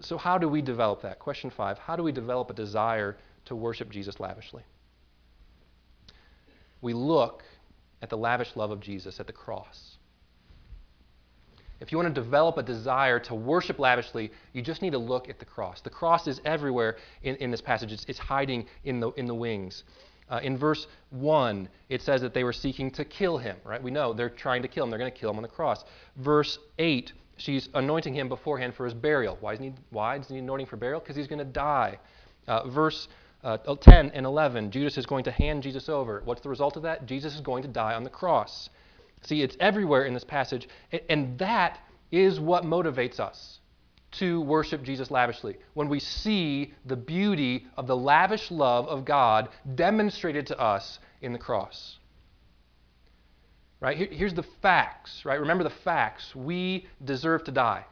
[0.00, 1.18] So, how do we develop that?
[1.18, 4.62] Question five How do we develop a desire to worship Jesus lavishly?
[6.80, 7.42] We look
[8.00, 9.96] at the lavish love of Jesus at the cross.
[11.80, 15.28] If you want to develop a desire to worship lavishly, you just need to look
[15.28, 15.80] at the cross.
[15.80, 19.34] The cross is everywhere in, in this passage, it's, it's, hiding in the, in the
[19.34, 19.82] wings.
[20.30, 23.82] Uh, in verse 1, it says that they were seeking to kill him, right?
[23.82, 24.90] We know they're trying to kill him.
[24.90, 25.84] They're going to kill him on the cross.
[26.16, 29.36] Verse 8, she's anointing him beforehand for his burial.
[29.40, 31.00] Why, he, why is he anointing for burial?
[31.00, 31.98] Because he's going to die.
[32.46, 33.08] Uh, verse
[33.44, 36.22] uh, 10 and 11, Judas is going to hand Jesus over.
[36.24, 37.06] What's the result of that?
[37.06, 38.70] Jesus is going to die on the cross.
[39.22, 40.68] See, it's everywhere in this passage,
[41.08, 41.78] and that
[42.10, 43.60] is what motivates us
[44.12, 45.56] to worship Jesus lavishly.
[45.74, 51.32] When we see the beauty of the lavish love of God demonstrated to us in
[51.32, 51.98] the cross.
[53.82, 54.12] Right?
[54.12, 55.40] here's the facts, right?
[55.40, 56.36] Remember the facts.
[56.36, 57.84] We deserve to die.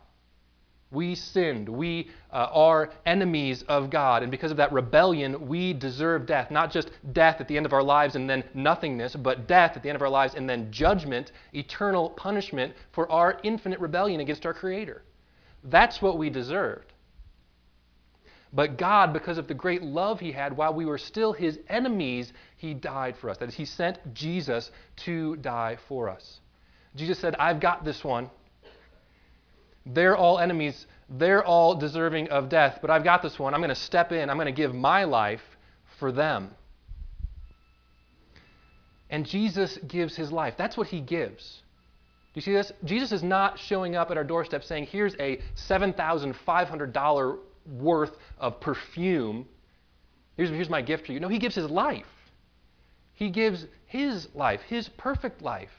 [0.93, 1.69] We sinned.
[1.69, 4.23] We uh, are enemies of God.
[4.23, 6.53] And because of that rebellion, we deserve death.
[6.53, 9.83] Not just death at the end of our lives and then nothingness, but death at
[9.83, 14.47] the end of our lives and then judgment, eternal punishment for our infinite rebellion against
[14.47, 15.03] our Creator.
[15.65, 16.90] That's what we deserved.
[18.53, 22.33] But God, because of the great love He had while we were still His enemies,
[22.57, 23.39] He died for us.
[23.39, 24.71] That is, He sent Jesus
[25.05, 26.41] to die for us.
[26.97, 28.31] Jesus said, I've got this one.
[29.87, 30.87] They're all enemies.
[31.09, 32.79] They're all deserving of death.
[32.81, 33.55] But I've got this one.
[33.55, 34.29] I'm going to step in.
[34.29, 35.43] I'm going to give my life
[35.99, 36.51] for them.
[39.09, 40.55] And Jesus gives his life.
[40.57, 41.63] That's what he gives.
[42.33, 42.71] Do you see this?
[42.85, 47.39] Jesus is not showing up at our doorstep saying, Here's a $7,500
[47.71, 49.47] worth of perfume.
[50.37, 51.21] Here's, here's my gift for you.
[51.21, 52.07] No, he gives his life.
[53.13, 55.71] He gives his life, his perfect life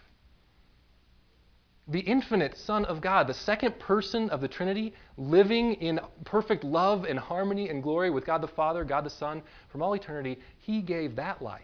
[1.91, 7.05] the infinite Son of God, the second person of the Trinity, living in perfect love
[7.05, 10.81] and harmony and glory with God the Father, God the Son, from all eternity, he
[10.81, 11.61] gave that life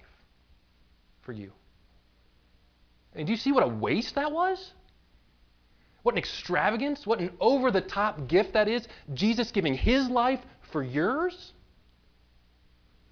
[1.21, 1.51] for you.
[3.13, 4.73] And do you see what a waste that was?
[6.03, 8.87] What an extravagance, what an over the top gift that is.
[9.13, 10.39] Jesus giving his life
[10.71, 11.53] for yours.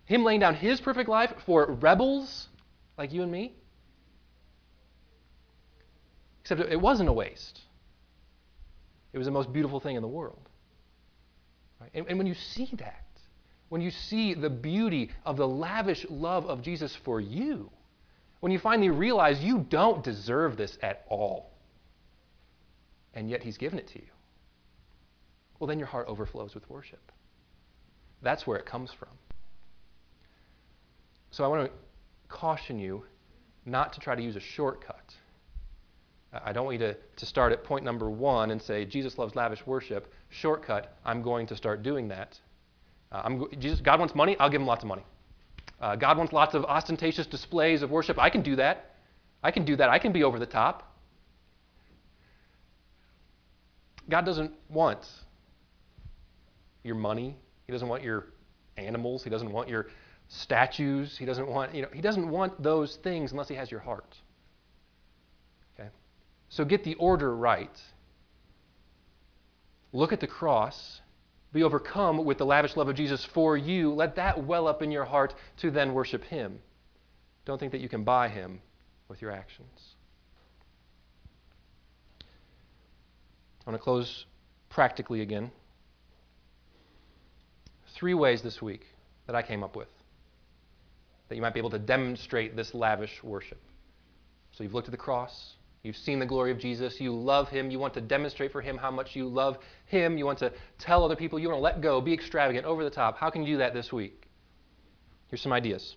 [0.05, 2.47] Him laying down his perfect life for rebels
[2.97, 3.53] like you and me.
[6.41, 7.59] Except it wasn't a waste.
[9.13, 10.47] It was the most beautiful thing in the world.
[11.81, 11.89] Right?
[11.93, 13.05] And, and when you see that,
[13.69, 17.71] when you see the beauty of the lavish love of Jesus for you,
[18.41, 21.54] when you finally realize you don't deserve this at all,
[23.15, 24.07] and yet He's given it to you,
[25.59, 27.11] well, then your heart overflows with worship.
[28.21, 29.09] That's where it comes from.
[31.31, 31.71] So I want to
[32.27, 33.03] caution you
[33.65, 35.15] not to try to use a shortcut
[36.43, 39.35] I don't want you to, to start at point number one and say, Jesus loves
[39.35, 40.11] lavish worship.
[40.29, 42.39] Shortcut, I'm going to start doing that.
[43.11, 45.05] Uh, Jesus, God wants money, I'll give him lots of money.
[45.79, 48.17] Uh, God wants lots of ostentatious displays of worship.
[48.19, 48.95] I can do that.
[49.43, 49.89] I can do that.
[49.89, 50.94] I can be over the top.
[54.09, 55.05] God doesn't want
[56.83, 57.35] your money.
[57.65, 58.27] He doesn't want your
[58.77, 59.23] animals.
[59.23, 59.87] He doesn't want your
[60.27, 61.17] statues.
[61.17, 64.15] He doesn't want, you know, he doesn't want those things unless he has your heart.
[65.73, 65.89] Okay?
[66.49, 67.81] So get the order right.
[69.93, 71.01] Look at the cross.
[71.53, 73.93] Be overcome with the lavish love of Jesus for you.
[73.93, 76.59] Let that well up in your heart to then worship Him.
[77.45, 78.61] Don't think that you can buy Him
[79.07, 79.94] with your actions.
[83.65, 84.25] I want to close
[84.69, 85.51] practically again.
[87.95, 88.85] Three ways this week
[89.27, 89.87] that I came up with
[91.29, 93.59] that you might be able to demonstrate this lavish worship.
[94.51, 95.55] So you've looked at the cross,
[95.85, 96.99] You've seen the glory of Jesus.
[96.99, 97.69] You love him.
[97.69, 100.17] You want to demonstrate for him how much you love him.
[100.17, 101.37] You want to tell other people.
[101.37, 103.19] You want to let go, be extravagant, over the top.
[103.19, 104.25] How can you do that this week?
[105.27, 105.95] Here's some ideas.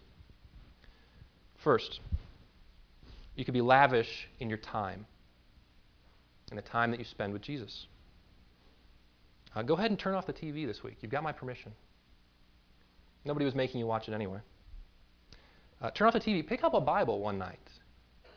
[1.65, 2.01] First,
[3.35, 5.07] you could be lavish in your time,
[6.51, 7.87] in the time that you spend with Jesus.
[9.55, 10.99] Uh, go ahead and turn off the TV this week.
[11.01, 11.73] You've got my permission.
[13.25, 14.41] Nobody was making you watch it anyway.
[15.81, 16.47] Uh, turn off the TV.
[16.47, 17.59] Pick up a Bible one night.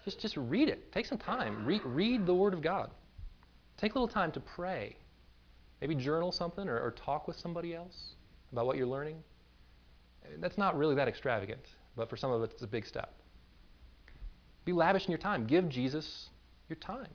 [0.06, 0.92] Just, just read it.
[0.92, 1.66] Take some time.
[1.66, 2.90] Read, read the Word of God.
[3.78, 4.96] Take a little time to pray.
[5.80, 8.14] Maybe journal something or, or talk with somebody else.
[8.52, 9.18] about what you're learning?
[10.40, 13.14] That's not really that extravagant, but for some of us, it's a big step.
[14.66, 15.48] Be lavish in your time.
[15.48, 16.30] Give Jesus
[16.70, 17.10] your time.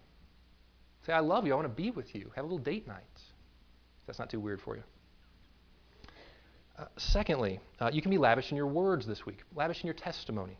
[1.06, 1.52] Say, I love you.
[1.52, 2.32] I want to be with you.
[2.34, 3.04] Have a little date night.
[4.06, 4.82] That's not too weird for you.
[6.76, 9.94] Uh, secondly, uh, you can be lavish in your words this week, lavish in your
[9.94, 10.58] testimony.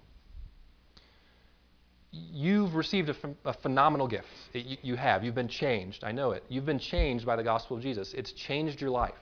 [2.13, 4.29] You've received a, ph- a phenomenal gift.
[4.55, 5.25] It, you, you have.
[5.25, 6.05] You've been changed.
[6.05, 6.45] I know it.
[6.49, 8.15] You've been changed by the gospel of Jesus.
[8.15, 9.13] It's changed your life.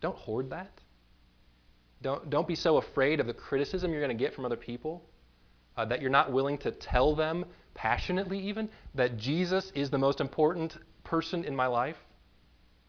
[0.00, 0.70] Don't hoard that.
[2.02, 5.02] Don't, don't be so afraid of the criticism you're going to get from other people
[5.76, 7.44] uh, that you're not willing to tell them
[7.74, 11.96] passionately, even, that Jesus is the most important person in my life.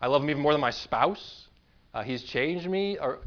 [0.02, 1.48] I love him even more than my spouse.
[1.94, 2.98] Uh, he's changed me.
[3.00, 3.20] Or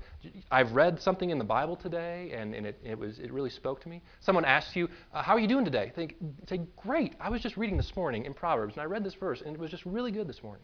[0.51, 3.81] I've read something in the Bible today, and, and it, it, was, it really spoke
[3.83, 4.03] to me.
[4.21, 5.91] Someone asks you, uh, How are you doing today?
[5.95, 6.17] Think,
[6.49, 7.15] say, Great.
[7.19, 9.59] I was just reading this morning in Proverbs, and I read this verse, and it
[9.59, 10.63] was just really good this morning.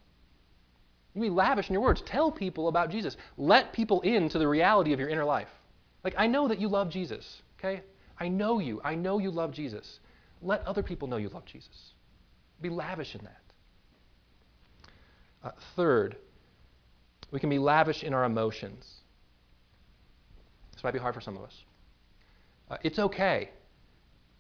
[1.14, 2.02] You be lavish in your words.
[2.02, 3.16] Tell people about Jesus.
[3.36, 5.48] Let people into the reality of your inner life.
[6.02, 7.82] Like, I know that you love Jesus, okay?
[8.18, 8.80] I know you.
[8.84, 9.98] I know you love Jesus.
[10.42, 11.92] Let other people know you love Jesus.
[12.60, 13.40] Be lavish in that.
[15.42, 16.16] Uh, third,
[17.30, 18.86] we can be lavish in our emotions.
[20.72, 21.54] This might be hard for some of us.
[22.70, 23.50] Uh, it's okay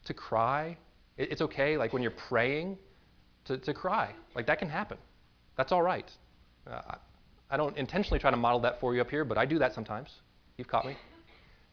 [0.06, 0.76] to cry.
[1.16, 2.78] It's okay, like when you're praying,
[3.46, 4.12] to, to cry.
[4.34, 4.98] Like that can happen.
[5.56, 6.10] That's all right.
[6.66, 6.96] Uh,
[7.50, 9.74] I don't intentionally try to model that for you up here, but I do that
[9.74, 10.08] sometimes.
[10.56, 10.96] You've caught me.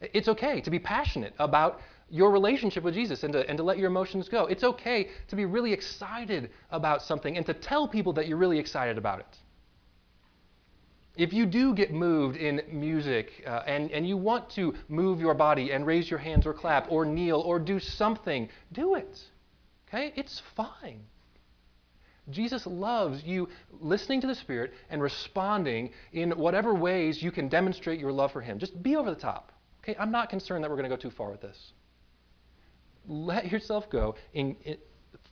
[0.02, 1.80] It's okay to be passionate about
[2.10, 4.45] your relationship with Jesus and to, and to let your emotions go.
[4.45, 8.60] It's okay to be really excited about something and to tell people that you're really
[8.60, 9.38] excited about it.
[11.18, 15.34] If you do get moved in music uh, and, and you want to move your
[15.34, 19.20] body and raise your hands or clap or kneel or do something, do it.
[19.88, 20.14] Okay?
[20.16, 21.02] It's fine.
[22.30, 23.49] Jesus loves you
[23.80, 28.41] listening to the Spirit and responding in whatever ways you can demonstrate your love for
[28.41, 28.58] Him.
[28.58, 29.52] Just be over the top.
[29.84, 31.57] Okay, I'm not concerned that we're going to go too far with this.
[33.07, 34.55] Let yourself go and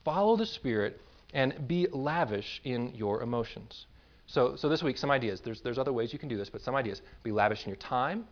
[0.04, 1.00] follow the Spirit
[1.32, 3.86] and be lavish in your emotions.
[4.26, 5.40] So, so this week, some ideas.
[5.40, 7.00] There's, there's other ways you can do this, but some ideas.
[7.22, 8.26] Be lavish in your time.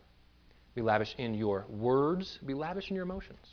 [0.74, 2.38] Be lavish in your words.
[2.44, 3.46] Be lavish in your emotions.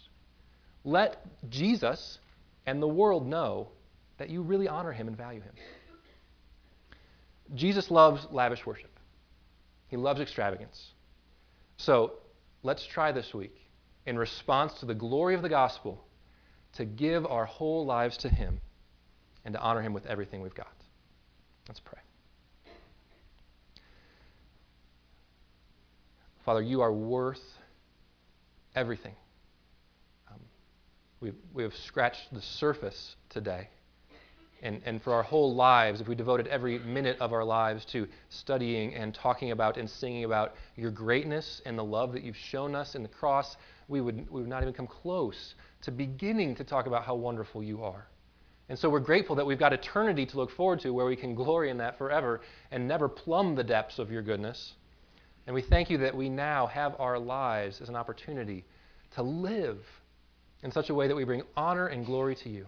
[0.84, 2.20] Let Jesus
[2.66, 3.70] and the world know
[4.18, 5.54] that you really honor him and value him.
[7.54, 8.92] Jesus loves lavish worship.
[9.88, 10.94] He loves extravagance.
[11.78, 12.14] So
[12.66, 13.56] let's try this week,
[14.08, 16.04] in response to the glory of the gospel,
[16.74, 18.60] to give our whole lives to him
[19.46, 20.74] and to honor him with everything we've got.
[21.68, 22.00] Let's pray.
[26.44, 27.42] Father, you are worth
[28.76, 29.16] everything.
[30.32, 30.40] Um,
[31.20, 33.70] we've, we have scratched the surface today
[34.66, 38.08] and, and for our whole lives, if we devoted every minute of our lives to
[38.30, 42.74] studying and talking about and singing about your greatness and the love that you've shown
[42.74, 43.58] us in the cross,
[43.88, 45.54] we would, we would not even come close
[45.84, 48.08] to beginning to talk about how wonderful you are.
[48.68, 51.36] And so we're grateful that we've got eternity to look forward to where we can
[51.36, 52.42] glory in that forever
[52.72, 54.74] and never plumb the depths of your goodness.
[55.46, 58.66] And we thank you that we now have our lives as an opportunity
[59.14, 59.78] to live
[60.64, 62.66] in such a way that we bring honor and glory to you.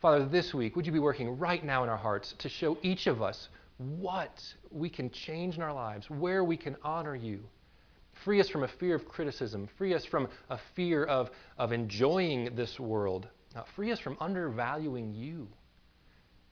[0.00, 3.06] Father, this week, would you be working right now in our hearts to show each
[3.06, 4.32] of us what
[4.70, 7.40] we can change in our lives, where we can honor you?
[8.24, 9.68] Free us from a fear of criticism.
[9.76, 11.28] Free us from a fear of,
[11.58, 13.28] of enjoying this world.
[13.54, 15.46] Uh, free us from undervaluing you.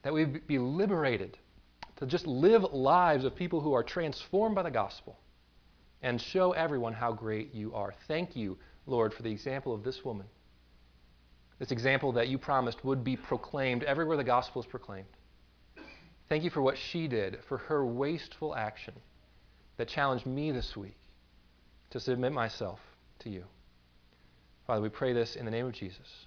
[0.03, 1.39] That we be liberated
[1.97, 5.19] to just live lives of people who are transformed by the gospel
[6.03, 7.95] and show everyone how great you are.
[8.09, 10.27] Thank you, Lord, for the example of this woman
[11.59, 15.09] this example that you promised would be proclaimed everywhere the gospel is proclaimed.
[16.29, 18.95] Thank you for what she did, for her wasteful action
[19.77, 20.97] that challenged me this week
[21.91, 22.81] to submit myself
[23.21, 23.45] to you.
[24.67, 26.27] Father, we pray this in the name of Jesus.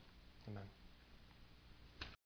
[0.50, 0.64] Amen.